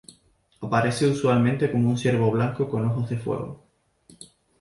Aparece 0.59 1.05
usualmente 1.07 1.71
como 1.71 1.87
un 1.87 1.95
ciervo 1.95 2.31
blanco 2.31 2.67
con 2.67 2.87
ojos 2.87 3.07
de 3.07 3.17
fuego. 3.19 3.63